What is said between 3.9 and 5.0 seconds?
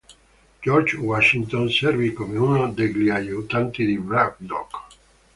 Braddock.